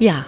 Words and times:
Ja, 0.00 0.26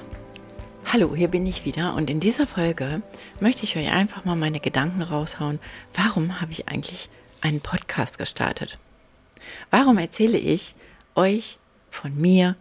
hallo, 0.92 1.14
hier 1.14 1.28
bin 1.28 1.46
ich 1.46 1.64
wieder 1.64 1.94
und 1.94 2.10
in 2.10 2.18
dieser 2.18 2.48
Folge 2.48 3.02
möchte 3.38 3.62
ich 3.62 3.76
euch 3.76 3.88
einfach 3.88 4.24
mal 4.24 4.34
meine 4.34 4.58
Gedanken 4.58 5.00
raushauen. 5.00 5.60
Warum 5.94 6.40
habe 6.40 6.50
ich 6.50 6.68
eigentlich 6.68 7.08
einen 7.40 7.60
Podcast 7.60 8.18
gestartet? 8.18 8.80
Warum 9.70 9.96
erzähle 9.98 10.38
ich 10.38 10.74
euch 11.14 11.60
von 11.88 12.20
mir, 12.20 12.56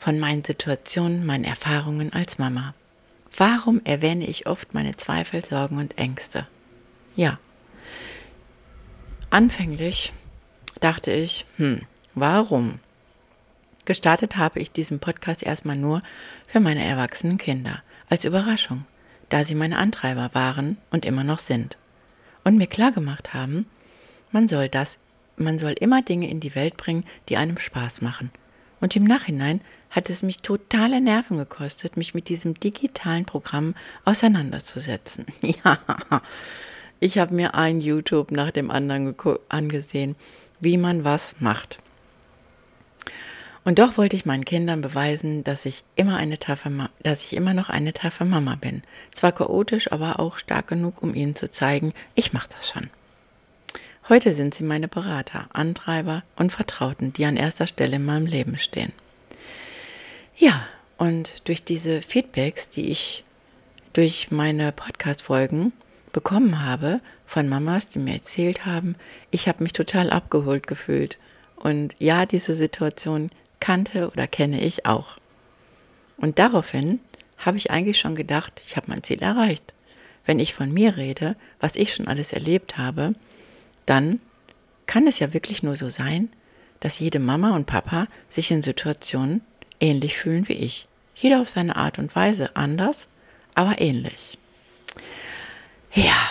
von 0.00 0.18
meinen 0.18 0.42
Situationen, 0.42 1.24
meinen 1.24 1.44
Erfahrungen 1.44 2.12
als 2.12 2.38
Mama? 2.38 2.74
Warum 3.36 3.80
erwähne 3.84 4.26
ich 4.26 4.48
oft 4.48 4.74
meine 4.74 4.96
Zweifel, 4.96 5.44
Sorgen 5.44 5.78
und 5.78 5.96
Ängste? 5.96 6.48
Ja, 7.14 7.38
anfänglich 9.30 10.12
dachte 10.80 11.12
ich, 11.12 11.46
hm, 11.56 11.82
warum? 12.16 12.80
Gestartet 13.86 14.36
habe 14.36 14.58
ich 14.58 14.72
diesen 14.72 14.98
Podcast 14.98 15.44
erstmal 15.44 15.76
nur 15.76 16.02
für 16.48 16.58
meine 16.58 16.84
erwachsenen 16.84 17.38
Kinder, 17.38 17.84
als 18.08 18.24
Überraschung, 18.24 18.84
da 19.28 19.44
sie 19.44 19.54
meine 19.54 19.78
Antreiber 19.78 20.30
waren 20.32 20.76
und 20.90 21.04
immer 21.04 21.22
noch 21.22 21.38
sind. 21.38 21.78
Und 22.42 22.58
mir 22.58 22.66
klargemacht 22.66 23.32
haben, 23.32 23.64
man 24.32 24.48
soll 24.48 24.68
das, 24.68 24.98
man 25.36 25.60
soll 25.60 25.74
immer 25.78 26.02
Dinge 26.02 26.28
in 26.28 26.40
die 26.40 26.56
Welt 26.56 26.76
bringen, 26.76 27.04
die 27.28 27.36
einem 27.36 27.58
Spaß 27.58 28.02
machen. 28.02 28.32
Und 28.80 28.96
im 28.96 29.04
Nachhinein 29.04 29.60
hat 29.90 30.10
es 30.10 30.20
mich 30.20 30.40
totale 30.40 31.00
Nerven 31.00 31.38
gekostet, 31.38 31.96
mich 31.96 32.12
mit 32.12 32.28
diesem 32.28 32.58
digitalen 32.58 33.24
Programm 33.24 33.74
auseinanderzusetzen. 34.04 35.26
Ja, 35.42 35.78
ich 36.98 37.18
habe 37.18 37.34
mir 37.34 37.54
ein 37.54 37.78
YouTube 37.78 38.32
nach 38.32 38.50
dem 38.50 38.70
anderen 38.70 39.14
angesehen, 39.48 40.16
wie 40.58 40.76
man 40.76 41.04
was 41.04 41.36
macht. 41.38 41.78
Und 43.66 43.80
doch 43.80 43.98
wollte 43.98 44.14
ich 44.14 44.24
meinen 44.24 44.44
Kindern 44.44 44.80
beweisen, 44.80 45.42
dass 45.42 45.66
ich 45.66 45.82
immer 45.96 46.18
eine 46.18 46.38
taffe, 46.38 46.88
dass 47.02 47.24
ich 47.24 47.34
immer 47.34 47.52
noch 47.52 47.68
eine 47.68 47.92
taffe 47.92 48.24
Mama 48.24 48.54
bin. 48.54 48.82
Zwar 49.10 49.32
chaotisch, 49.32 49.90
aber 49.90 50.20
auch 50.20 50.38
stark 50.38 50.68
genug, 50.68 51.02
um 51.02 51.16
ihnen 51.16 51.34
zu 51.34 51.50
zeigen, 51.50 51.92
ich 52.14 52.32
mache 52.32 52.48
das 52.56 52.70
schon. 52.70 52.88
Heute 54.08 54.34
sind 54.34 54.54
sie 54.54 54.62
meine 54.62 54.86
Berater, 54.86 55.48
Antreiber 55.52 56.22
und 56.36 56.52
Vertrauten, 56.52 57.12
die 57.12 57.24
an 57.24 57.36
erster 57.36 57.66
Stelle 57.66 57.96
in 57.96 58.04
meinem 58.04 58.26
Leben 58.26 58.56
stehen. 58.56 58.92
Ja, 60.36 60.64
und 60.96 61.48
durch 61.48 61.64
diese 61.64 62.02
Feedbacks, 62.02 62.68
die 62.68 62.88
ich 62.88 63.24
durch 63.94 64.30
meine 64.30 64.70
Podcast-Folgen 64.70 65.72
bekommen 66.12 66.64
habe 66.64 67.00
von 67.26 67.48
Mamas, 67.48 67.88
die 67.88 67.98
mir 67.98 68.14
erzählt 68.14 68.64
haben, 68.64 68.94
ich 69.32 69.48
habe 69.48 69.64
mich 69.64 69.72
total 69.72 70.10
abgeholt 70.10 70.68
gefühlt. 70.68 71.18
Und 71.56 71.96
ja, 71.98 72.26
diese 72.26 72.54
Situation 72.54 73.30
kannte 73.60 74.10
oder 74.10 74.26
kenne 74.26 74.60
ich 74.60 74.86
auch. 74.86 75.16
Und 76.16 76.38
daraufhin 76.38 77.00
habe 77.38 77.56
ich 77.58 77.70
eigentlich 77.70 77.98
schon 77.98 78.16
gedacht, 78.16 78.62
ich 78.66 78.76
habe 78.76 78.86
mein 78.88 79.02
Ziel 79.02 79.22
erreicht. 79.22 79.72
Wenn 80.24 80.38
ich 80.38 80.54
von 80.54 80.72
mir 80.72 80.96
rede, 80.96 81.36
was 81.60 81.76
ich 81.76 81.94
schon 81.94 82.08
alles 82.08 82.32
erlebt 82.32 82.78
habe, 82.78 83.14
dann 83.84 84.20
kann 84.86 85.06
es 85.06 85.18
ja 85.18 85.32
wirklich 85.32 85.62
nur 85.62 85.74
so 85.74 85.88
sein, 85.88 86.28
dass 86.80 86.98
jede 86.98 87.18
Mama 87.18 87.54
und 87.54 87.66
Papa 87.66 88.06
sich 88.28 88.50
in 88.50 88.62
Situationen 88.62 89.42
ähnlich 89.80 90.16
fühlen 90.16 90.48
wie 90.48 90.54
ich. 90.54 90.86
Jeder 91.14 91.40
auf 91.40 91.48
seine 91.48 91.76
Art 91.76 91.98
und 91.98 92.14
Weise 92.14 92.54
anders, 92.56 93.08
aber 93.54 93.80
ähnlich. 93.80 94.38
Ja, 95.92 96.30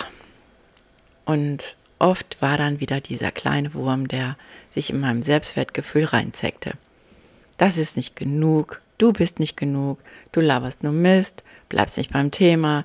und 1.24 1.76
oft 1.98 2.40
war 2.40 2.56
dann 2.56 2.80
wieder 2.80 3.00
dieser 3.00 3.32
kleine 3.32 3.74
Wurm, 3.74 4.06
der 4.06 4.36
sich 4.70 4.90
in 4.90 5.00
meinem 5.00 5.22
Selbstwertgefühl 5.22 6.04
reinzeckte. 6.04 6.74
Das 7.56 7.78
ist 7.78 7.96
nicht 7.96 8.16
genug, 8.16 8.82
du 8.98 9.12
bist 9.12 9.38
nicht 9.38 9.56
genug, 9.56 9.98
du 10.32 10.40
laberst 10.40 10.82
nur 10.82 10.92
Mist, 10.92 11.42
bleibst 11.68 11.96
nicht 11.96 12.12
beim 12.12 12.30
Thema, 12.30 12.84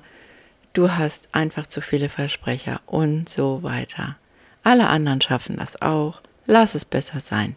du 0.72 0.92
hast 0.92 1.28
einfach 1.32 1.66
zu 1.66 1.80
viele 1.80 2.08
Versprecher 2.08 2.80
und 2.86 3.28
so 3.28 3.62
weiter. 3.62 4.16
Alle 4.62 4.88
anderen 4.88 5.20
schaffen 5.20 5.56
das 5.56 5.80
auch, 5.82 6.22
lass 6.46 6.74
es 6.74 6.84
besser 6.84 7.20
sein. 7.20 7.56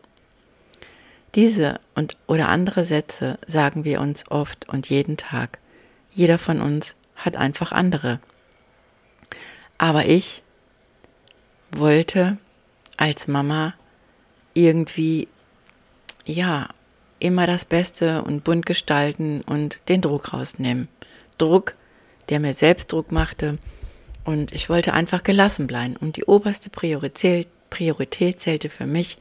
Diese 1.36 1.80
und 1.96 2.16
oder 2.28 2.48
andere 2.48 2.86
Sätze 2.86 3.38
sagen 3.46 3.84
wir 3.84 4.00
uns 4.00 4.30
oft 4.32 4.70
und 4.70 4.90
jeden 4.90 5.18
Tag. 5.18 5.59
Jeder 6.12 6.40
von 6.40 6.62
uns 6.62 6.96
hat 7.16 7.36
einfach 7.36 7.74
andere. 7.74 8.20
Aber 9.78 10.06
ich 10.06 10.44
wollte 11.72 12.38
als 12.96 13.28
Mama 13.28 13.74
irgendwie 14.53 15.28
ja 16.26 16.70
immer 17.25 17.47
das 17.47 17.66
Beste 17.66 18.22
und 18.22 18.44
bunt 18.44 18.66
gestalten 18.66 19.41
und 19.41 19.80
den 19.90 20.02
Druck 20.02 20.34
rausnehmen. 20.34 20.88
Druck, 21.38 21.74
der 22.30 22.40
mir 22.40 22.53
selbst 22.53 22.91
Druck 22.91 23.12
machte. 23.12 23.58
Und 24.24 24.52
ich 24.52 24.69
wollte 24.69 24.94
einfach 24.94 25.24
gelassen 25.24 25.68
bleiben. 25.68 25.96
Und 25.97 26.18
die 26.18 26.25
oberste 26.25 26.69
Priorität, 26.69 27.47
Priorität 27.69 28.40
zählte 28.40 28.69
für 28.69 28.85
mich, 28.85 29.18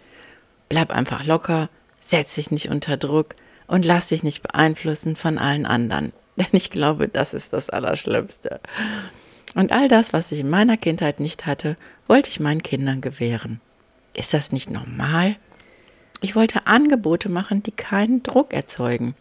bleib 0.69 0.91
einfach 0.91 1.25
locker, 1.25 1.69
setz 2.01 2.35
dich 2.35 2.51
nicht 2.51 2.69
unter 2.69 2.97
Druck 2.97 3.35
und 3.67 3.85
lass 3.85 4.09
dich 4.09 4.23
nicht 4.23 4.43
beeinflussen 4.43 5.17
von 5.17 5.39
allen 5.39 5.67
anderen. 5.67 6.13
Denn 6.37 6.47
ich 6.53 6.71
glaube, 6.71 7.09
das 7.09 7.35
ist 7.35 7.53
das 7.53 7.71
Allerschlimmste. 7.71 8.61
Und 9.55 9.73
all 9.73 9.89
das, 9.89 10.13
was 10.13 10.33
ich 10.33 10.41
in 10.41 10.51
meiner 10.51 10.77
Kindheit 10.77 11.21
nicht 11.21 11.47
hatte, 11.47 11.77
wollte 12.07 12.29
ich 12.29 12.41
meinen 12.41 12.63
Kindern 12.63 13.01
gewähren. 13.01 13.61
Ist 14.17 14.35
das 14.35 14.53
nicht 14.53 14.71
normal? 14.71 15.37
Ich 16.21 16.35
wollte 16.37 16.67
Angebote 16.67 17.29
machen, 17.29 17.63
die 17.63 17.73
keinen 17.73 18.23
Druck 18.23 18.53
erzeugen. 18.53 19.15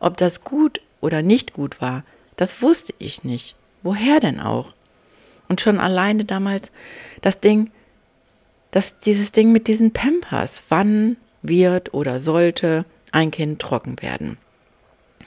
Ob 0.00 0.16
das 0.16 0.42
gut 0.42 0.80
oder 1.00 1.22
nicht 1.22 1.52
gut 1.52 1.80
war, 1.80 2.04
das 2.36 2.62
wusste 2.62 2.94
ich 2.98 3.24
nicht. 3.24 3.56
Woher 3.82 4.20
denn 4.20 4.40
auch? 4.40 4.74
Und 5.48 5.60
schon 5.60 5.78
alleine 5.78 6.24
damals 6.24 6.72
das 7.22 7.40
Ding, 7.40 7.70
dass 8.70 8.98
dieses 8.98 9.30
Ding 9.30 9.52
mit 9.52 9.68
diesen 9.68 9.92
Pampers, 9.92 10.64
wann 10.68 11.16
wird 11.42 11.94
oder 11.94 12.20
sollte 12.20 12.84
ein 13.12 13.30
Kind 13.30 13.60
trocken 13.60 14.00
werden. 14.02 14.38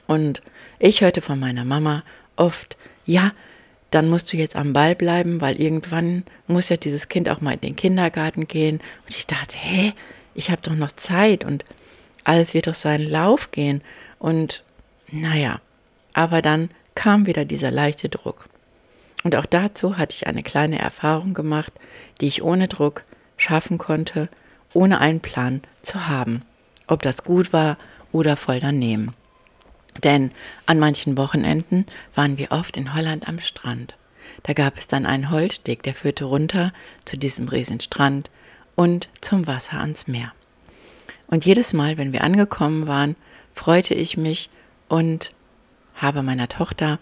Und 0.08 0.42
ich 0.80 1.02
hörte 1.02 1.22
von 1.22 1.40
meiner 1.40 1.64
Mama 1.64 2.04
oft, 2.36 2.78
ja, 3.06 3.32
dann 3.92 4.10
musst 4.10 4.34
du 4.34 4.38
jetzt 4.38 4.56
am 4.56 4.74
Ball 4.74 4.96
bleiben, 4.96 5.40
weil 5.40 5.62
irgendwann 5.62 6.24
muss 6.48 6.70
ja 6.70 6.78
dieses 6.78 7.08
Kind 7.08 7.30
auch 7.30 7.40
mal 7.40 7.54
in 7.54 7.62
den 7.62 7.76
Kindergarten 7.76 8.48
gehen. 8.48 8.78
Und 8.78 9.16
ich 9.16 9.28
dachte, 9.28 9.56
hä, 9.58 9.94
ich 10.38 10.52
habe 10.52 10.62
doch 10.62 10.76
noch 10.76 10.92
Zeit 10.92 11.44
und 11.44 11.66
alles 12.24 12.54
wird 12.54 12.68
doch 12.68 12.76
seinen 12.76 13.10
Lauf 13.10 13.52
gehen. 13.52 13.82
Und 14.20 14.64
naja, 15.12 15.60
aber 16.14 16.42
dann 16.42 16.70
kam 16.96 17.26
wieder 17.26 17.44
dieser 17.44 17.72
leichte 17.72 18.08
Druck. 18.08 18.46
Und 19.24 19.36
auch 19.36 19.48
dazu 19.48 19.98
hatte 19.98 20.16
ich 20.16 20.28
eine 20.28 20.44
kleine 20.44 20.78
Erfahrung 20.78 21.34
gemacht, 21.34 21.74
die 22.22 22.28
ich 22.28 22.44
ohne 22.44 22.68
Druck 22.68 23.04
schaffen 23.36 23.80
konnte, 23.80 24.30
ohne 24.74 25.02
einen 25.02 25.22
Plan 25.22 25.62
zu 25.82 26.08
haben, 26.08 26.44
ob 26.86 27.02
das 27.02 27.24
gut 27.24 27.52
war 27.52 27.78
oder 28.12 28.38
voll 28.38 28.60
daneben. 28.60 29.16
Denn 30.04 30.32
an 30.68 30.78
manchen 30.78 31.18
Wochenenden 31.18 31.88
waren 32.14 32.38
wir 32.38 32.52
oft 32.52 32.78
in 32.78 32.94
Holland 32.94 33.28
am 33.28 33.40
Strand. 33.40 33.98
Da 34.44 34.54
gab 34.54 34.78
es 34.78 34.86
dann 34.86 35.08
einen 35.08 35.32
Holzsteg, 35.32 35.82
der 35.82 35.96
führte 35.96 36.26
runter 36.26 36.72
zu 37.06 37.18
diesem 37.18 37.48
riesen 37.48 37.80
Strand 37.80 38.30
und 38.78 39.10
zum 39.20 39.48
Wasser 39.48 39.80
ans 39.80 40.08
Meer. 40.08 40.32
Und 41.26 41.46
jedes 41.46 41.74
Mal, 41.74 41.98
wenn 41.98 42.14
wir 42.14 42.24
angekommen 42.24 42.88
waren, 42.88 43.18
freute 43.54 43.94
ich 43.94 44.16
mich 44.16 44.50
und 44.88 45.34
habe 45.96 46.22
meiner 46.22 46.48
Tochter 46.48 47.00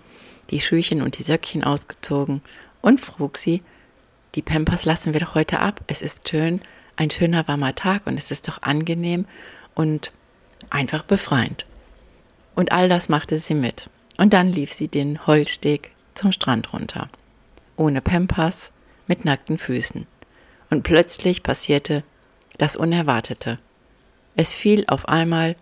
die 0.50 0.62
Schüchen 0.62 1.02
und 1.04 1.20
die 1.20 1.24
Söckchen 1.24 1.64
ausgezogen 1.64 2.42
und 2.82 3.02
frug 3.02 3.38
sie, 3.38 3.62
die 4.36 4.42
Pampers 4.42 4.86
lassen 4.86 5.14
wir 5.14 5.20
doch 5.20 5.36
heute 5.36 5.60
ab. 5.60 5.82
Es 5.88 6.02
ist 6.02 6.28
schön, 6.30 6.62
ein 6.96 7.12
schöner 7.12 7.48
warmer 7.48 7.76
Tag 7.76 8.08
und 8.08 8.18
es 8.18 8.32
ist 8.32 8.48
doch 8.48 8.62
angenehm 8.64 9.26
und 9.76 10.12
einfach 10.70 11.04
befreiend. 11.04 11.66
Und 12.56 12.72
all 12.72 12.88
das 12.88 13.10
machte 13.10 13.38
sie 13.38 13.54
mit. 13.54 13.90
Und 14.18 14.34
dann 14.34 14.52
lief 14.52 14.72
sie 14.72 14.88
den 14.88 15.28
Holzsteg 15.28 15.92
zum 16.14 16.32
Strand 16.32 16.72
runter. 16.72 17.10
Ohne 17.76 18.02
Pampers, 18.02 18.72
mit 19.08 19.26
nackten 19.26 19.58
Füßen. 19.58 20.08
Und 20.70 20.84
plötzlich 20.84 21.44
passierte 21.44 22.04
das 22.58 22.76
Unerwartete. 22.76 23.60
Es 24.36 24.54
fiel 24.54 24.86
auf 24.88 25.08
einmal 25.08 25.56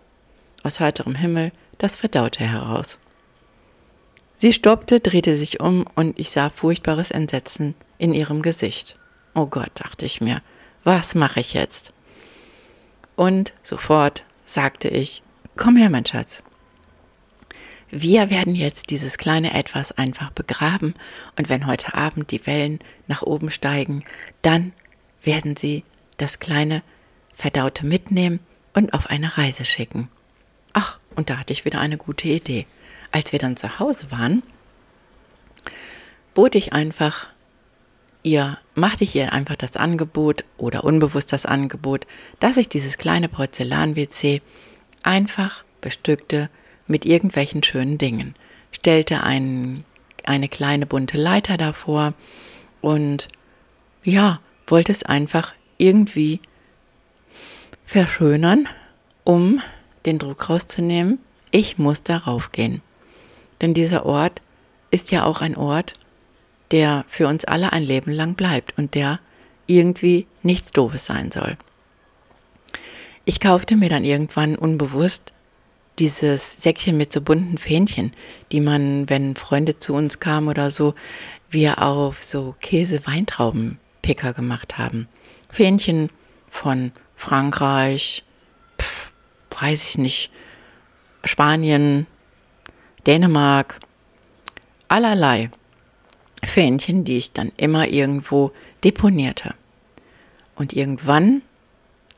aus 0.62 0.80
heiterem 0.80 1.14
Himmel 1.14 1.52
das 1.78 1.96
Verdaute 1.96 2.44
heraus. 2.44 2.98
Sie 4.38 4.52
stoppte, 4.52 5.00
drehte 5.00 5.36
sich 5.36 5.60
um 5.60 5.86
und 5.94 6.18
ich 6.18 6.30
sah 6.30 6.50
furchtbares 6.50 7.10
Entsetzen 7.10 7.74
in 7.98 8.14
ihrem 8.14 8.42
Gesicht. 8.42 8.98
Oh 9.34 9.46
Gott, 9.46 9.70
dachte 9.74 10.04
ich 10.06 10.20
mir, 10.20 10.42
was 10.82 11.14
mache 11.14 11.40
ich 11.40 11.54
jetzt? 11.54 11.92
Und 13.16 13.52
sofort 13.62 14.24
sagte 14.44 14.88
ich, 14.88 15.22
komm 15.56 15.76
her, 15.76 15.90
mein 15.90 16.04
Schatz. 16.04 16.42
Wir 17.90 18.28
werden 18.28 18.56
jetzt 18.56 18.90
dieses 18.90 19.18
kleine 19.18 19.54
Etwas 19.54 19.92
einfach 19.92 20.30
begraben 20.30 20.94
und 21.38 21.48
wenn 21.48 21.66
heute 21.66 21.94
Abend 21.94 22.32
die 22.32 22.44
Wellen 22.46 22.80
nach 23.06 23.22
oben 23.22 23.50
steigen, 23.50 24.04
dann 24.42 24.72
werden 25.24 25.56
sie 25.56 25.84
das 26.16 26.38
kleine 26.38 26.82
Verdaute 27.34 27.86
mitnehmen 27.86 28.40
und 28.74 28.94
auf 28.94 29.08
eine 29.08 29.36
Reise 29.36 29.64
schicken. 29.64 30.08
Ach, 30.72 30.98
und 31.16 31.30
da 31.30 31.38
hatte 31.38 31.52
ich 31.52 31.64
wieder 31.64 31.80
eine 31.80 31.96
gute 31.96 32.28
Idee. 32.28 32.66
Als 33.12 33.32
wir 33.32 33.38
dann 33.38 33.56
zu 33.56 33.78
Hause 33.78 34.10
waren, 34.10 34.42
bot 36.34 36.54
ich 36.54 36.72
einfach 36.72 37.28
ihr, 38.24 38.58
machte 38.74 39.04
ich 39.04 39.14
ihr 39.14 39.32
einfach 39.32 39.56
das 39.56 39.76
Angebot 39.76 40.44
oder 40.56 40.82
unbewusst 40.82 41.32
das 41.32 41.46
Angebot, 41.46 42.06
dass 42.40 42.56
ich 42.56 42.68
dieses 42.68 42.98
kleine 42.98 43.28
Porzellan-WC 43.28 44.42
einfach 45.02 45.64
bestückte 45.80 46.50
mit 46.86 47.04
irgendwelchen 47.04 47.62
schönen 47.62 47.98
Dingen. 47.98 48.34
Stellte 48.72 49.22
ein, 49.22 49.84
eine 50.24 50.48
kleine 50.48 50.86
bunte 50.86 51.18
Leiter 51.18 51.56
davor 51.56 52.14
und 52.80 53.28
ja, 54.02 54.40
wollte 54.74 54.90
es 54.90 55.04
einfach 55.04 55.54
irgendwie 55.78 56.40
verschönern, 57.84 58.66
um 59.22 59.62
den 60.04 60.18
Druck 60.18 60.50
rauszunehmen. 60.50 61.20
Ich 61.52 61.78
muss 61.78 62.02
darauf 62.02 62.50
gehen. 62.50 62.82
Denn 63.60 63.72
dieser 63.72 64.04
Ort 64.04 64.42
ist 64.90 65.12
ja 65.12 65.26
auch 65.26 65.42
ein 65.42 65.56
Ort, 65.56 65.94
der 66.72 67.04
für 67.06 67.28
uns 67.28 67.44
alle 67.44 67.72
ein 67.72 67.84
Leben 67.84 68.10
lang 68.10 68.34
bleibt 68.34 68.76
und 68.76 68.96
der 68.96 69.20
irgendwie 69.68 70.26
nichts 70.42 70.72
Doofes 70.72 71.06
sein 71.06 71.30
soll. 71.30 71.56
Ich 73.24 73.38
kaufte 73.38 73.76
mir 73.76 73.90
dann 73.90 74.04
irgendwann 74.04 74.56
unbewusst 74.56 75.32
dieses 76.00 76.60
Säckchen 76.60 76.96
mit 76.96 77.12
so 77.12 77.20
bunten 77.20 77.58
Fähnchen, 77.58 78.10
die 78.50 78.58
man, 78.58 79.08
wenn 79.08 79.36
Freunde 79.36 79.78
zu 79.78 79.94
uns 79.94 80.18
kamen 80.18 80.48
oder 80.48 80.72
so, 80.72 80.96
wir 81.48 81.80
auf 81.80 82.24
so 82.24 82.56
Käse-Weintrauben-Picker 84.04 84.32
gemacht 84.34 84.78
haben. 84.78 85.08
Fähnchen 85.48 86.10
von 86.50 86.92
Frankreich, 87.16 88.24
pf, 88.80 89.12
weiß 89.58 89.88
ich 89.88 89.98
nicht, 89.98 90.30
Spanien, 91.24 92.06
Dänemark, 93.06 93.80
allerlei 94.88 95.50
Fähnchen, 96.44 97.04
die 97.04 97.18
ich 97.18 97.32
dann 97.32 97.52
immer 97.56 97.88
irgendwo 97.88 98.52
deponierte. 98.82 99.54
Und 100.56 100.72
irgendwann, 100.72 101.42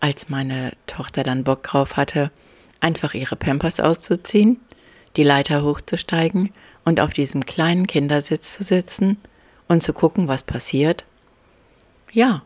als 0.00 0.28
meine 0.28 0.72
Tochter 0.86 1.22
dann 1.22 1.44
Bock 1.44 1.62
drauf 1.62 1.96
hatte, 1.96 2.30
einfach 2.80 3.14
ihre 3.14 3.36
Pampers 3.36 3.80
auszuziehen, 3.80 4.60
die 5.16 5.22
Leiter 5.22 5.62
hochzusteigen 5.62 6.52
und 6.84 7.00
auf 7.00 7.12
diesem 7.12 7.46
kleinen 7.46 7.86
Kindersitz 7.86 8.56
zu 8.56 8.64
sitzen 8.64 9.16
und 9.68 9.82
zu 9.82 9.92
gucken, 9.92 10.28
was 10.28 10.42
passiert, 10.42 11.04
ja, 12.16 12.42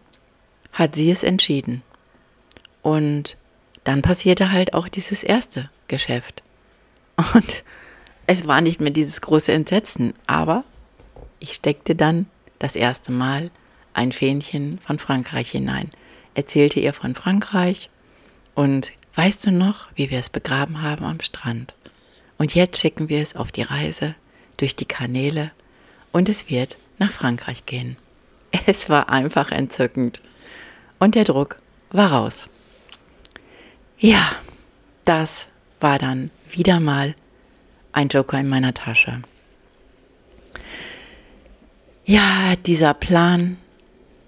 hat 0.73 0.97
sie 0.97 1.11
es 1.13 1.23
entschieden. 1.23 1.83
Und 2.83 3.37
dann 3.85 4.03
passierte 4.03 4.51
halt 4.51 4.75
auch 4.75 4.89
dieses 4.89 5.23
erste 5.23 5.71
Geschäft. 5.87 6.43
Und 7.35 7.65
es 8.27 8.49
war 8.49 8.61
nicht 8.61 8.81
mehr 8.81 8.91
dieses 8.91 9.21
große 9.21 9.53
Entsetzen, 9.53 10.13
aber 10.27 10.65
ich 11.39 11.55
steckte 11.55 11.95
dann 11.95 12.27
das 12.59 12.75
erste 12.75 13.13
Mal 13.13 13.51
ein 13.95 14.11
Fähnchen 14.11 14.81
von 14.81 14.99
Frankreich 14.99 15.53
hinein, 15.53 15.89
erzählte 16.35 16.81
ihr 16.81 16.93
von 16.93 17.15
Frankreich 17.15 17.91
und 18.55 18.93
weißt 19.15 19.47
du 19.47 19.53
noch, 19.53 19.89
wie 19.95 20.11
wir 20.11 20.19
es 20.19 20.31
begraben 20.31 20.83
haben 20.83 21.05
am 21.05 21.21
Strand? 21.21 21.75
Und 22.39 22.55
jetzt 22.57 22.81
schicken 22.81 23.09
wir 23.09 23.23
es 23.23 23.37
auf 23.37 23.53
die 23.53 23.63
Reise 23.63 24.17
durch 24.57 24.75
die 24.75 24.87
Kanäle 24.87 25.53
und 26.11 26.29
es 26.29 26.51
wird 26.51 26.77
nach 26.99 27.13
Frankreich 27.13 27.67
gehen. 27.67 27.97
Es 28.67 28.89
war 28.89 29.11
einfach 29.11 29.53
entzückend. 29.53 30.23
Und 30.99 31.15
der 31.15 31.25
Druck 31.25 31.57
war 31.91 32.13
raus. 32.13 32.49
Ja, 33.99 34.31
das 35.05 35.49
war 35.81 35.99
dann 35.99 36.31
wieder 36.49 36.81
mal 36.81 37.15
ein 37.93 38.09
Joker 38.09 38.39
in 38.39 38.49
meiner 38.49 38.75
Tasche. 38.75 39.23
Ja, 42.05 42.55
dieser 42.67 42.95
Plan, 42.95 43.57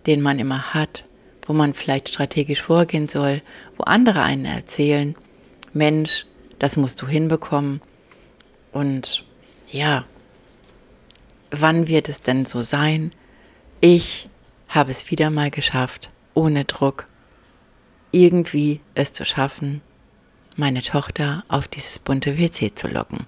den 0.07 0.21
man 0.21 0.39
immer 0.39 0.75
hat, 0.75 1.05
wo 1.47 1.53
man 1.53 1.75
vielleicht 1.75 2.09
strategisch 2.09 2.63
vorgehen 2.63 3.09
soll, 3.09 3.43
wo 3.77 3.85
andere 3.85 4.23
einen 4.23 4.45
erzählen, 4.45 5.15
Mensch, 5.73 6.27
das 6.59 6.77
musst 6.77 7.01
du 7.03 7.09
hinbekommen. 7.09 7.81
Und 8.73 9.25
ja, 9.71 10.05
wann 11.51 11.89
wird 11.89 12.09
es 12.09 12.23
denn 12.23 12.45
so 12.47 12.63
sein? 12.63 13.13
Ich 13.85 14.29
habe 14.69 14.93
es 14.93 15.11
wieder 15.11 15.29
mal 15.31 15.51
geschafft, 15.51 16.11
ohne 16.35 16.65
Druck, 16.65 17.09
irgendwie 18.13 18.81
es 18.95 19.13
zu 19.13 19.25
schaffen, 19.25 19.81
meine 20.55 20.83
Tochter 20.83 21.43
auf 21.49 21.67
dieses 21.67 21.99
bunte 21.99 22.39
WC 22.39 22.77
zu 22.77 22.87
locken 22.87 23.27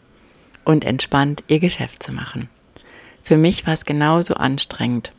und 0.64 0.84
entspannt 0.84 1.42
ihr 1.48 1.58
Geschäft 1.58 2.04
zu 2.04 2.12
machen. 2.12 2.48
Für 3.20 3.36
mich 3.36 3.66
war 3.66 3.74
es 3.74 3.84
genauso 3.84 4.34
anstrengend, 4.34 5.12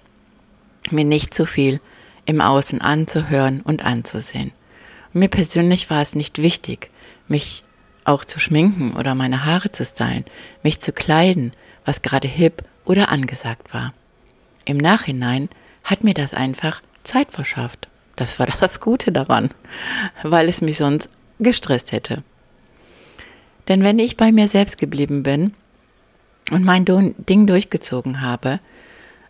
mir 0.90 1.04
nicht 1.04 1.34
zu 1.34 1.46
viel 1.46 1.82
im 2.26 2.40
Außen 2.40 2.80
anzuhören 2.80 3.60
und 3.60 3.84
anzusehen. 3.84 4.54
Mir 5.12 5.28
persönlich 5.28 5.90
war 5.90 6.02
es 6.02 6.16
nicht 6.16 6.42
wichtig, 6.42 6.90
mich 7.28 7.66
auch 8.06 8.24
zu 8.24 8.40
schminken 8.40 8.96
oder 8.96 9.16
meine 9.16 9.44
Haare 9.44 9.70
zu 9.70 9.84
stylen, 9.84 10.24
mich 10.64 10.80
zu 10.80 10.94
kleiden, 10.94 11.52
was 11.84 12.02
gerade 12.02 12.30
hip 12.30 12.64
oder 12.86 13.10
angesagt 13.10 13.74
war. 13.74 13.94
Im 14.66 14.78
Nachhinein 14.78 15.50
hat 15.84 16.04
mir 16.04 16.14
das 16.14 16.34
einfach 16.34 16.82
Zeit 17.04 17.32
verschafft. 17.32 17.88
Das 18.16 18.40
war 18.40 18.48
das 18.60 18.80
Gute 18.80 19.12
daran, 19.12 19.50
weil 20.24 20.50
es 20.50 20.62
mich 20.62 20.78
sonst 20.78 21.10
gestresst 21.40 21.92
hätte. 21.92 22.24
Denn 23.68 23.84
wenn 23.84 24.00
ich 24.00 24.18
bei 24.18 24.32
mir 24.32 24.48
selbst 24.48 24.78
geblieben 24.78 25.24
bin 25.24 25.54
und 26.52 26.64
mein 26.64 26.86
Ding 26.86 27.48
durchgezogen 27.48 28.22
habe, 28.22 28.60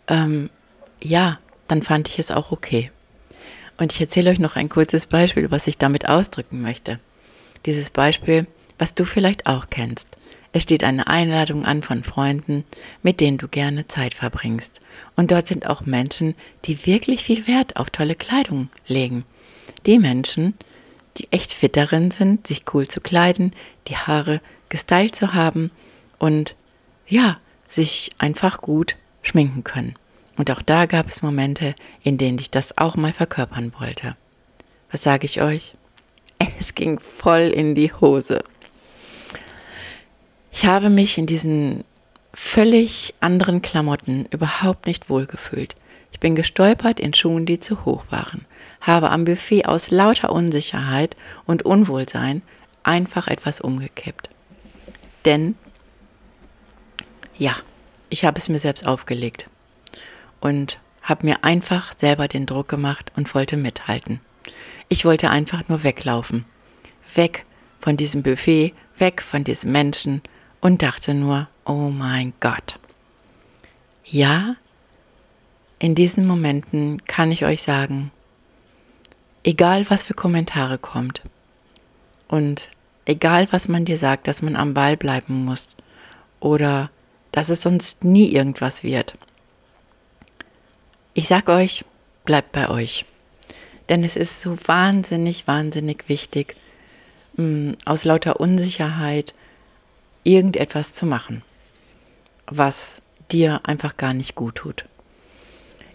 ähm, 0.08 0.50
ja, 1.02 1.40
dann 1.68 1.82
fand 1.82 2.08
ich 2.10 2.20
es 2.20 2.32
auch 2.32 2.52
okay. 2.52 2.92
Und 3.78 3.94
ich 3.94 4.02
erzähle 4.02 4.30
euch 4.30 4.40
noch 4.40 4.56
ein 4.56 4.70
kurzes 4.70 5.08
Beispiel, 5.08 5.52
was 5.52 5.68
ich 5.68 5.78
damit 5.78 6.08
ausdrücken 6.08 6.62
möchte. 6.62 7.00
Dieses 7.66 7.90
Beispiel, 7.90 8.48
was 8.78 8.94
du 8.94 9.06
vielleicht 9.06 9.48
auch 9.48 9.70
kennst. 9.70 10.08
Es 10.56 10.64
steht 10.64 10.86
eine 10.86 11.08
Einladung 11.08 11.66
an 11.66 11.84
von 11.84 12.06
Freunden, 12.06 12.64
mit 13.04 13.20
denen 13.20 13.38
du 13.38 13.50
gerne 13.50 13.88
Zeit 13.88 14.14
verbringst. 14.14 14.80
Und 15.18 15.32
dort 15.32 15.48
sind 15.48 15.68
auch 15.68 15.82
Menschen, 15.82 16.34
die 16.64 16.86
wirklich 16.86 17.26
viel 17.26 17.46
Wert 17.46 17.76
auf 17.76 17.90
tolle 17.90 18.16
Kleidung 18.16 18.70
legen. 18.88 19.26
Die 19.86 20.00
Menschen, 20.00 20.54
die 21.18 21.30
echt 21.34 21.52
fit 21.52 21.76
darin 21.76 22.10
sind, 22.10 22.48
sich 22.48 22.64
cool 22.74 22.88
zu 22.88 23.02
kleiden, 23.02 23.52
die 23.90 23.98
Haare 23.98 24.40
gestylt 24.70 25.14
zu 25.14 25.34
haben 25.34 25.72
und 26.20 26.56
ja, 27.06 27.38
sich 27.68 28.12
einfach 28.18 28.62
gut 28.62 28.96
schminken 29.24 29.66
können. 29.66 29.96
Und 30.38 30.50
auch 30.52 30.62
da 30.62 30.86
gab 30.86 31.10
es 31.10 31.22
Momente, 31.22 31.76
in 32.02 32.18
denen 32.18 32.40
ich 32.40 32.50
das 32.50 32.78
auch 32.78 32.96
mal 32.96 33.12
verkörpern 33.12 33.74
wollte. 33.78 34.16
Was 34.90 35.04
sage 35.04 35.26
ich 35.26 35.42
euch? 35.42 35.74
Es 36.62 36.76
ging 36.76 37.02
voll 37.02 37.52
in 37.54 37.76
die 37.76 37.92
Hose. 37.92 38.42
Ich 40.58 40.66
habe 40.66 40.90
mich 40.90 41.18
in 41.18 41.26
diesen 41.26 41.84
völlig 42.34 43.14
anderen 43.20 43.62
Klamotten 43.62 44.26
überhaupt 44.32 44.86
nicht 44.86 45.10
wohlgefühlt. 45.10 45.76
Ich 46.14 46.22
bin 46.22 46.34
gestolpert 46.34 46.98
in 46.98 47.14
Schuhen, 47.14 47.46
die 47.46 47.60
zu 47.60 47.84
hoch 47.84 48.06
waren, 48.10 48.46
habe 48.80 49.10
am 49.10 49.26
Buffet 49.26 49.66
aus 49.66 49.92
lauter 49.92 50.32
Unsicherheit 50.32 51.18
und 51.46 51.64
Unwohlsein 51.64 52.42
einfach 52.84 53.28
etwas 53.28 53.60
umgekippt. 53.60 54.30
Denn, 55.26 55.56
ja, 57.38 57.58
ich 58.10 58.24
habe 58.24 58.38
es 58.38 58.48
mir 58.48 58.60
selbst 58.60 58.88
aufgelegt 58.88 59.50
und 60.40 60.80
habe 61.02 61.26
mir 61.26 61.44
einfach 61.44 61.92
selber 61.98 62.30
den 62.30 62.46
Druck 62.46 62.70
gemacht 62.70 63.12
und 63.18 63.36
wollte 63.36 63.58
mithalten. 63.58 64.22
Ich 64.88 65.04
wollte 65.04 65.30
einfach 65.32 65.68
nur 65.68 65.84
weglaufen. 65.84 66.46
Weg 67.14 67.44
von 67.82 67.98
diesem 67.98 68.24
Buffet, 68.24 68.74
weg 68.98 69.22
von 69.22 69.44
diesen 69.44 69.74
Menschen 69.74 70.22
und 70.66 70.82
dachte 70.82 71.14
nur, 71.14 71.48
oh 71.64 71.92
mein 71.92 72.34
Gott. 72.40 72.80
Ja, 74.04 74.56
in 75.78 75.94
diesen 75.94 76.26
Momenten 76.26 77.06
kann 77.06 77.32
ich 77.32 77.46
euch 77.46 77.62
sagen, 77.62 78.10
egal 79.44 79.86
was 79.92 80.04
für 80.04 80.16
Kommentare 80.16 80.80
kommt, 80.80 81.22
Und 82.28 82.72
egal, 83.06 83.48
was 83.52 83.68
man 83.68 83.86
dir 83.86 84.00
sagt, 84.00 84.28
dass 84.28 84.42
man 84.42 84.56
am 84.56 84.74
Ball 84.74 84.98
bleiben 84.98 85.46
muss 85.46 85.68
oder 86.40 86.90
dass 87.32 87.50
es 87.50 87.62
sonst 87.62 88.04
nie 88.04 88.34
irgendwas 88.34 88.82
wird. 88.82 89.14
Ich 91.14 91.28
sag 91.28 91.48
euch, 91.48 91.86
bleibt 92.24 92.54
bei 92.54 92.70
euch. 92.70 93.06
Denn 93.88 94.04
es 94.04 94.16
ist 94.16 94.42
so 94.42 94.58
wahnsinnig, 94.66 95.46
wahnsinnig 95.46 96.10
wichtig, 96.10 96.56
mm, 97.38 97.74
aus 97.86 98.04
lauter 98.04 98.40
Unsicherheit 98.40 99.36
irgendetwas 100.26 100.94
zu 100.94 101.06
machen, 101.06 101.42
was 102.48 103.02
dir 103.32 103.62
einfach 103.64 103.96
gar 103.96 104.14
nicht 104.14 104.36
gut 104.36 104.56
tut. 104.56 104.86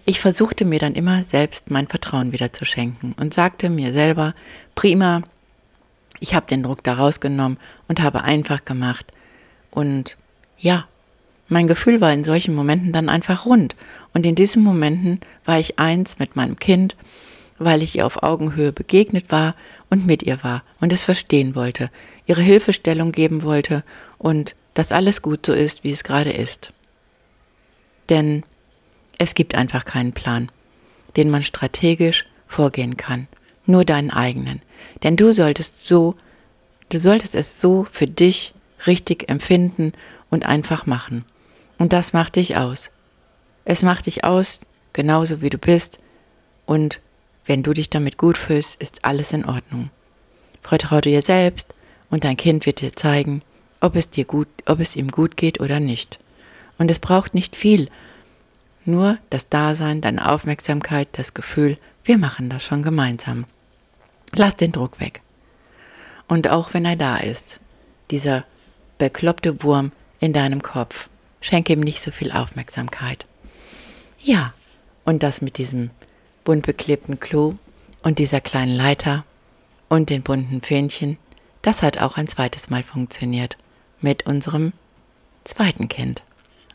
Ich 0.06 0.18
versuchte 0.18 0.64
mir 0.64 0.78
dann 0.78 0.94
immer 0.94 1.22
selbst 1.22 1.70
mein 1.70 1.87
Vertrauen 1.87 2.32
wieder 2.32 2.52
zu 2.52 2.64
schenken 2.64 3.14
und 3.20 3.34
sagte 3.34 3.68
mir 3.68 3.92
selber, 3.92 4.34
prima, 4.75 5.22
ich 6.20 6.34
habe 6.34 6.46
den 6.46 6.62
Druck 6.62 6.82
da 6.82 6.94
rausgenommen 6.94 7.58
und 7.87 8.00
habe 8.00 8.22
einfach 8.22 8.64
gemacht. 8.64 9.12
Und 9.70 10.16
ja, 10.58 10.87
mein 11.49 11.66
Gefühl 11.66 12.00
war 12.00 12.12
in 12.12 12.25
solchen 12.25 12.54
Momenten 12.54 12.92
dann 12.92 13.08
einfach 13.08 13.44
rund. 13.46 13.76
Und 14.14 14.25
in 14.25 14.34
diesen 14.34 14.62
Momenten 14.62 15.20
war 15.44 15.58
ich 15.58 15.78
eins 15.78 16.18
mit 16.18 16.37
meinem 16.37 16.58
Kind, 16.58 16.96
weil 17.61 17.83
ich 17.83 17.97
ihr 17.97 18.07
auf 18.07 18.23
Augenhöhe 18.23 18.73
begegnet 18.73 19.31
war 19.31 19.55
und 19.90 20.07
mit 20.07 20.23
ihr 20.23 20.43
war 20.43 20.64
und 20.81 20.93
es 20.93 21.02
verstehen 21.02 21.55
wollte, 21.55 21.90
ihre 22.26 22.40
Hilfestellung 22.40 23.12
geben 23.12 23.43
wollte 23.43 23.85
und 24.19 24.57
dass 24.75 24.93
alles 24.93 25.21
gut 25.21 25.45
so 25.45 25.52
ist, 25.52 25.85
wie 25.85 25.90
es 25.90 26.02
gerade 26.02 26.33
ist. 26.33 26.73
Denn 28.09 28.45
es 29.19 29.35
gibt 29.35 29.55
einfach 29.55 29.85
keinen 29.85 30.12
Plan, 30.12 30.50
den 31.17 31.29
man 31.29 31.43
strategisch 31.43 32.25
vorgehen 32.49 32.97
kann, 32.97 33.29
nur 33.67 33.85
deinen 33.85 34.11
eigenen. 34.11 34.62
Denn 35.02 35.17
du 35.17 35.33
solltest 35.33 35.87
so, 35.87 36.14
du 36.88 36.99
solltest 36.99 37.35
es 37.35 37.61
so 37.61 37.87
für 37.93 38.07
dich 38.07 38.55
richtig 38.87 39.29
empfinden 39.29 39.93
und 40.31 40.47
einfach 40.47 40.87
machen. 40.87 41.26
Und 41.79 41.93
das 41.93 42.14
macht 42.14 42.37
dich 42.37 42.57
aus. 42.57 42.90
Es 43.67 43.83
macht 43.83 44.07
dich 44.07 44.25
aus, 44.25 44.61
genauso 44.95 45.43
wie 45.43 45.50
du 45.50 45.59
bist. 45.59 45.99
Und 46.64 47.00
wenn 47.47 47.62
du 47.62 47.73
dich 47.73 47.90
damit 47.90 48.18
gut 48.18 48.38
fühlst, 48.38 48.80
ist 48.80 49.04
alles 49.04 49.32
in 49.32 49.44
Ordnung. 49.44 49.90
Vertraue 50.62 51.00
dir 51.00 51.23
selbst 51.23 51.75
und 52.11 52.25
dein 52.25 52.37
Kind 52.37 52.66
wird 52.66 52.80
dir 52.80 52.94
zeigen, 52.94 53.42
ob 53.80 53.97
es 53.97 54.11
dir 54.11 54.25
gut, 54.25 54.49
ob 54.66 54.80
es 54.80 54.97
ihm 54.97 55.11
gut 55.11 55.37
geht 55.37 55.61
oder 55.61 55.80
nicht. 55.80 56.18
Und 56.78 56.90
es 56.90 56.99
braucht 56.99 57.35
nicht 57.35 57.56
viel, 57.56 57.88
nur 58.85 59.18
das 59.30 59.49
Dasein, 59.49 60.00
deine 60.00 60.30
Aufmerksamkeit, 60.30 61.09
das 61.12 61.35
Gefühl, 61.35 61.78
wir 62.04 62.18
machen 62.18 62.49
das 62.49 62.64
schon 62.64 62.82
gemeinsam. 62.82 63.44
Lass 64.35 64.56
den 64.56 64.73
Druck 64.73 65.00
weg. 65.00 65.20
Und 66.28 66.49
auch 66.49 66.75
wenn 66.75 66.85
er 66.85 66.97
da 66.97 67.16
ist, 67.16 67.61
dieser 68.11 68.44
bekloppte 68.99 69.62
Wurm 69.62 69.92
in 70.20 70.32
deinem 70.32 70.62
Kopf, 70.62 71.09
schenke 71.40 71.73
ihm 71.73 71.80
nicht 71.80 72.00
so 72.00 72.11
viel 72.11 72.32
Aufmerksamkeit. 72.32 73.26
Ja, 74.18 74.52
und 75.04 75.23
das 75.23 75.40
mit 75.40 75.59
diesem 75.59 75.90
bunt 76.44 76.66
beklebten 76.66 77.20
Klo 77.20 77.54
und 78.02 78.18
dieser 78.18 78.40
kleinen 78.40 78.75
Leiter 78.75 79.25
und 79.88 80.11
den 80.11 80.23
bunten 80.23 80.62
Fähnchen, 80.62 81.18
das 81.62 81.82
hat 81.82 82.00
auch 82.00 82.16
ein 82.16 82.28
zweites 82.28 82.70
Mal 82.70 82.82
funktioniert 82.82 83.59
mit 84.00 84.26
unserem 84.26 84.73
zweiten 85.44 85.88
Kind. 85.88 86.23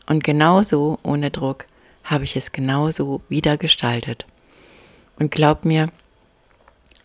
Und 0.06 0.22
genauso 0.22 0.98
ohne 1.02 1.30
Druck 1.30 1.66
habe 2.04 2.24
ich 2.24 2.36
es 2.36 2.52
genauso 2.52 3.22
wieder 3.28 3.56
gestaltet. 3.56 4.26
Und 5.18 5.32
glaub 5.32 5.64
mir, 5.64 5.90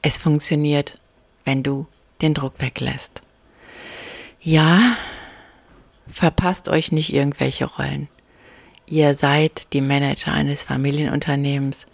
es 0.01 0.17
funktioniert, 0.17 0.99
wenn 1.43 1.63
du 1.63 1.87
den 2.21 2.33
Druck 2.33 2.53
weglässt. 2.59 3.21
Ja, 4.41 4.95
verpasst 6.11 6.69
euch 6.69 6.91
nicht 6.91 7.13
irgendwelche 7.13 7.65
Rollen. 7.65 8.07
Ihr 8.85 9.15
seid 9.15 9.73
die 9.73 9.81
Manager 9.81 10.33
eines 10.33 10.63
Familienunternehmens, 10.63 11.85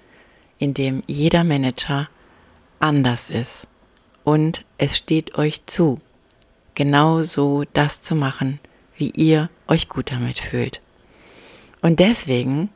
in 0.60 0.74
dem 0.74 1.04
jeder 1.08 1.44
Manager 1.44 2.10
anders 2.80 3.30
ist. 3.30 3.68
Und 4.24 4.66
es 4.78 4.98
steht 4.98 5.38
euch 5.38 5.66
zu, 5.66 6.00
genau 6.76 7.24
so 7.24 7.64
das 7.74 8.02
zu 8.02 8.16
machen, 8.16 8.60
wie 8.98 9.12
ihr 9.12 9.50
euch 9.68 9.90
gut 9.90 10.12
damit 10.12 10.40
fühlt. 10.40 10.82
Und 11.82 12.00
deswegen 12.00 12.70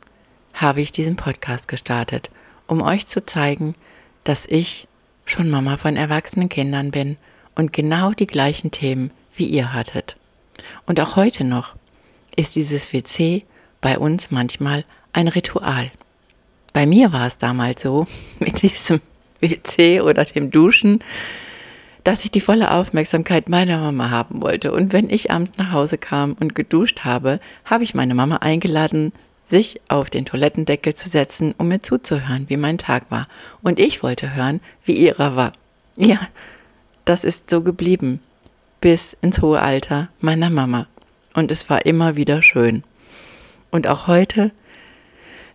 habe 0.53 0.81
ich 0.81 0.91
diesen 0.91 1.15
Podcast 1.15 1.67
gestartet, 1.67 2.29
um 2.67 2.81
euch 2.81 3.07
zu 3.07 3.25
zeigen, 3.25 3.75
dass 4.23 4.45
ich 4.45 4.87
schon 5.25 5.49
Mama 5.49 5.77
von 5.77 5.95
erwachsenen 5.95 6.49
Kindern 6.49 6.91
bin 6.91 7.17
und 7.55 7.73
genau 7.73 8.11
die 8.11 8.27
gleichen 8.27 8.71
Themen 8.71 9.11
wie 9.35 9.45
ihr 9.45 9.73
hattet. 9.73 10.17
Und 10.85 10.99
auch 10.99 11.15
heute 11.15 11.43
noch 11.43 11.75
ist 12.35 12.55
dieses 12.55 12.93
WC 12.93 13.43
bei 13.81 13.97
uns 13.97 14.31
manchmal 14.31 14.85
ein 15.13 15.27
Ritual. 15.27 15.91
Bei 16.73 16.85
mir 16.85 17.11
war 17.11 17.27
es 17.27 17.37
damals 17.37 17.83
so, 17.83 18.05
mit 18.39 18.61
diesem 18.61 19.01
WC 19.39 20.01
oder 20.01 20.25
dem 20.25 20.51
Duschen, 20.51 20.99
dass 22.03 22.25
ich 22.25 22.31
die 22.31 22.41
volle 22.41 22.71
Aufmerksamkeit 22.71 23.49
meiner 23.49 23.77
Mama 23.77 24.09
haben 24.09 24.41
wollte. 24.41 24.71
Und 24.71 24.93
wenn 24.93 25.09
ich 25.09 25.31
abends 25.31 25.53
nach 25.57 25.71
Hause 25.71 25.97
kam 25.97 26.33
und 26.33 26.55
geduscht 26.55 27.01
habe, 27.01 27.39
habe 27.65 27.83
ich 27.83 27.93
meine 27.93 28.15
Mama 28.15 28.37
eingeladen, 28.37 29.11
sich 29.47 29.81
auf 29.89 30.09
den 30.09 30.25
Toilettendeckel 30.25 30.95
zu 30.95 31.09
setzen, 31.09 31.53
um 31.57 31.67
mir 31.67 31.81
zuzuhören, 31.81 32.45
wie 32.47 32.57
mein 32.57 32.77
Tag 32.77 33.11
war. 33.11 33.27
Und 33.61 33.79
ich 33.79 34.01
wollte 34.01 34.33
hören, 34.33 34.61
wie 34.85 34.93
ihrer 34.93 35.35
war. 35.35 35.51
Ja, 35.97 36.19
das 37.05 37.23
ist 37.23 37.49
so 37.49 37.61
geblieben. 37.61 38.21
Bis 38.79 39.15
ins 39.21 39.41
hohe 39.41 39.61
Alter 39.61 40.07
meiner 40.19 40.49
Mama. 40.49 40.87
Und 41.33 41.51
es 41.51 41.69
war 41.69 41.85
immer 41.85 42.15
wieder 42.15 42.41
schön. 42.41 42.83
Und 43.69 43.87
auch 43.87 44.07
heute 44.07 44.51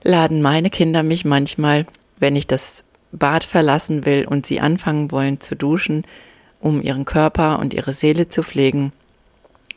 laden 0.03 0.43
meine 0.43 0.71
Kinder 0.71 1.03
mich 1.03 1.25
manchmal, 1.25 1.87
wenn 2.19 2.37
ich 2.37 2.47
das 2.47 2.85
Bad 3.12 3.45
verlassen 3.45 4.05
will 4.05 4.26
und 4.26 4.47
sie 4.47 4.61
anfangen 4.61 5.11
wollen 5.11 5.41
zu 5.41 5.55
duschen, 5.57 6.05
um 6.61 6.83
ihren 6.83 7.05
Körper 7.05 7.59
und 7.59 7.75
ihre 7.75 7.93
Seele 7.93 8.29
zu 8.29 8.43
pflegen, 8.43 8.93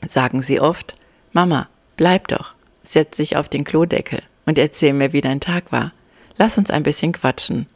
sagen 0.07 0.41
sie 0.41 0.59
oft, 0.59 0.95
Mama, 1.33 1.67
bleib 1.97 2.27
doch 2.29 2.55
setz 2.89 3.17
dich 3.17 3.37
auf 3.37 3.49
den 3.49 3.63
Klodeckel 3.63 4.21
und 4.45 4.57
erzähl 4.57 4.93
mir, 4.93 5.13
wie 5.13 5.21
dein 5.21 5.39
Tag 5.39 5.71
war. 5.71 5.91
Lass 6.37 6.57
uns 6.57 6.71
ein 6.71 6.83
bisschen 6.83 7.11
quatschen. 7.11 7.67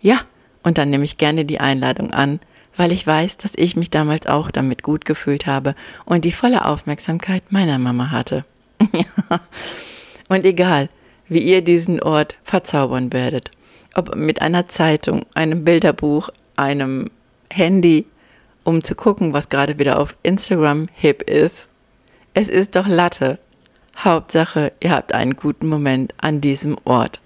Ja, 0.00 0.20
und 0.62 0.78
dann 0.78 0.90
nehme 0.90 1.04
ich 1.04 1.16
gerne 1.16 1.44
die 1.44 1.60
Einladung 1.60 2.12
an, 2.12 2.40
weil 2.76 2.92
ich 2.92 3.06
weiß, 3.06 3.38
dass 3.38 3.52
ich 3.56 3.76
mich 3.76 3.90
damals 3.90 4.26
auch 4.26 4.50
damit 4.50 4.82
gut 4.82 5.04
gefühlt 5.04 5.46
habe 5.46 5.74
und 6.04 6.24
die 6.24 6.32
volle 6.32 6.66
Aufmerksamkeit 6.66 7.50
meiner 7.50 7.78
Mama 7.78 8.10
hatte. 8.10 8.44
und 10.28 10.44
egal, 10.44 10.88
wie 11.30 11.38
ihr 11.38 11.62
diesen 11.62 12.02
Ort 12.02 12.36
verzaubern 12.44 13.12
werdet, 13.12 13.50
ob 13.94 14.14
mit 14.16 14.42
einer 14.42 14.68
Zeitung, 14.68 15.24
einem 15.32 15.64
Bilderbuch, 15.64 16.28
einem 16.56 17.10
Handy, 17.50 18.04
um 18.64 18.84
zu 18.84 18.94
gucken, 18.94 19.32
was 19.32 19.48
gerade 19.48 19.78
wieder 19.78 19.98
auf 19.98 20.16
Instagram 20.22 20.88
hip 20.92 21.22
ist. 21.22 21.68
Es 22.34 22.48
ist 22.48 22.76
doch 22.76 22.86
Latte, 22.86 23.38
Hauptsache, 23.96 24.72
ihr 24.80 24.90
habt 24.90 25.14
einen 25.14 25.36
guten 25.36 25.68
Moment 25.68 26.12
an 26.18 26.40
diesem 26.40 26.76
Ort. 26.84 27.20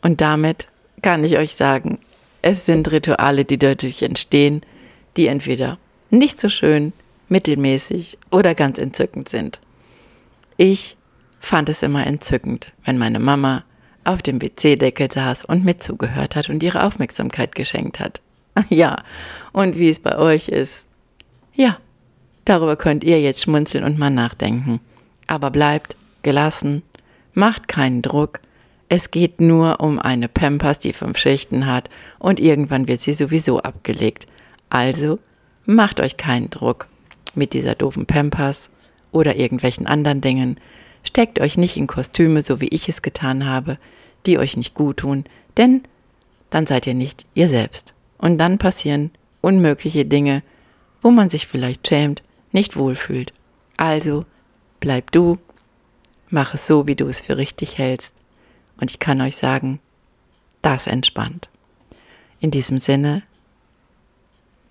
Und 0.00 0.20
damit 0.20 0.68
kann 1.02 1.24
ich 1.24 1.36
euch 1.36 1.54
sagen, 1.54 1.98
es 2.40 2.66
sind 2.66 2.90
Rituale, 2.90 3.44
die 3.44 3.58
dadurch 3.58 4.02
entstehen, 4.02 4.62
die 5.16 5.26
entweder 5.26 5.78
nicht 6.10 6.40
so 6.40 6.48
schön, 6.48 6.92
mittelmäßig 7.28 8.18
oder 8.30 8.54
ganz 8.54 8.78
entzückend 8.78 9.28
sind. 9.28 9.60
Ich 10.56 10.96
fand 11.42 11.68
es 11.68 11.82
immer 11.82 12.06
entzückend, 12.06 12.72
wenn 12.84 12.98
meine 12.98 13.20
Mama 13.20 13.64
auf 14.04 14.22
dem 14.22 14.40
WC-Deckel 14.40 15.12
saß 15.12 15.44
und 15.44 15.64
mit 15.64 15.82
zugehört 15.82 16.36
hat 16.36 16.48
und 16.48 16.62
ihre 16.62 16.84
Aufmerksamkeit 16.84 17.54
geschenkt 17.54 18.00
hat. 18.00 18.20
Ja, 18.68 19.02
und 19.52 19.78
wie 19.78 19.88
es 19.88 20.00
bei 20.00 20.18
euch 20.18 20.48
ist, 20.48 20.86
ja, 21.54 21.78
darüber 22.44 22.76
könnt 22.76 23.02
ihr 23.02 23.18
jetzt 23.20 23.42
schmunzeln 23.42 23.82
und 23.82 23.98
mal 23.98 24.10
nachdenken 24.10 24.80
aber 25.32 25.50
bleibt 25.50 25.96
gelassen, 26.22 26.82
macht 27.32 27.68
keinen 27.68 28.02
Druck. 28.02 28.40
Es 28.88 29.10
geht 29.10 29.40
nur 29.40 29.80
um 29.80 29.98
eine 29.98 30.28
Pampers, 30.28 30.78
die 30.78 30.92
fünf 30.92 31.16
Schichten 31.16 31.66
hat 31.66 31.88
und 32.18 32.38
irgendwann 32.38 32.88
wird 32.88 33.00
sie 33.00 33.14
sowieso 33.14 33.60
abgelegt. 33.60 34.26
Also 34.68 35.18
macht 35.64 36.00
euch 36.00 36.18
keinen 36.18 36.50
Druck 36.50 36.86
mit 37.34 37.54
dieser 37.54 37.74
doofen 37.74 38.04
Pampers 38.04 38.68
oder 39.10 39.36
irgendwelchen 39.36 39.86
anderen 39.86 40.20
Dingen. 40.20 40.58
Steckt 41.02 41.40
euch 41.40 41.56
nicht 41.58 41.76
in 41.76 41.86
Kostüme, 41.86 42.42
so 42.42 42.60
wie 42.60 42.68
ich 42.68 42.88
es 42.88 43.02
getan 43.02 43.46
habe, 43.46 43.78
die 44.26 44.38
euch 44.38 44.56
nicht 44.56 44.74
gut 44.74 44.98
tun, 44.98 45.24
denn 45.56 45.82
dann 46.50 46.66
seid 46.66 46.86
ihr 46.86 46.94
nicht 46.94 47.26
ihr 47.34 47.48
selbst. 47.48 47.94
Und 48.18 48.38
dann 48.38 48.58
passieren 48.58 49.10
unmögliche 49.40 50.04
Dinge, 50.04 50.42
wo 51.00 51.10
man 51.10 51.30
sich 51.30 51.46
vielleicht 51.46 51.88
schämt, 51.88 52.22
nicht 52.52 52.76
wohlfühlt. 52.76 53.32
Also 53.76 54.24
Bleib 54.82 55.12
du, 55.12 55.38
mach 56.28 56.54
es 56.54 56.66
so, 56.66 56.88
wie 56.88 56.96
du 56.96 57.06
es 57.06 57.20
für 57.20 57.36
richtig 57.36 57.78
hältst. 57.78 58.16
Und 58.80 58.90
ich 58.90 58.98
kann 58.98 59.20
euch 59.20 59.36
sagen, 59.36 59.78
das 60.60 60.88
entspannt. 60.88 61.48
In 62.40 62.50
diesem 62.50 62.78
Sinne, 62.78 63.22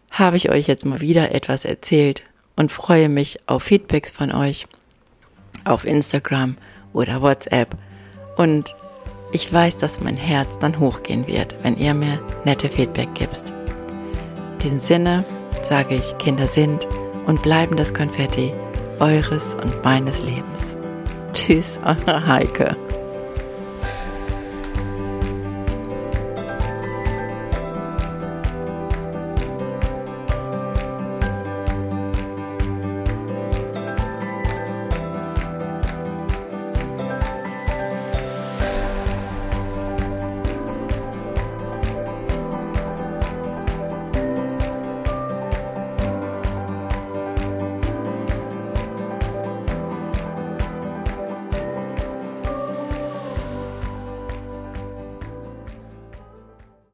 habe 0.10 0.36
ich 0.36 0.50
euch 0.50 0.68
jetzt 0.68 0.86
mal 0.86 1.00
wieder 1.00 1.34
etwas 1.34 1.64
erzählt 1.64 2.24
und 2.58 2.74
freue 2.74 3.08
mich 3.08 3.40
auf 3.46 3.64
Feedbacks 3.64 4.12
von 4.12 4.34
euch 4.34 4.68
auf 5.66 5.86
Instagram 5.86 6.56
oder 6.94 7.22
WhatsApp. 7.22 7.76
Und 8.38 8.76
ich 9.32 9.52
weiß, 9.52 9.78
dass 9.78 10.02
mein 10.02 10.18
Herz 10.18 10.60
dann 10.60 10.80
hochgehen 10.80 11.28
wird, 11.28 11.56
wenn 11.64 11.78
ihr 11.78 11.94
mir 11.94 12.20
nette 12.44 12.70
Feedback 12.70 13.10
gibst. 13.14 13.54
In 14.54 14.60
diesem 14.60 14.80
Sinne 14.80 15.24
sage 15.62 15.96
ich, 15.96 16.18
Kinder 16.18 16.48
sind 16.48 16.88
und 17.26 17.42
bleiben 17.42 17.76
das 17.76 17.94
Konfetti 17.94 18.52
eures 19.00 19.56
und 19.56 19.84
meines 19.84 20.22
Lebens. 20.22 20.78
Tschüss, 21.34 21.80
eure 21.84 22.28
Heike. 22.28 22.76